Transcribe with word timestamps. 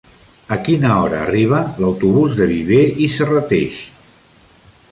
A 0.53 0.55
quina 0.67 0.93
hora 1.01 1.19
arriba 1.25 1.59
l'autobús 1.83 2.33
de 2.39 2.47
Viver 2.53 2.81
i 3.09 3.13
Serrateix? 3.17 3.83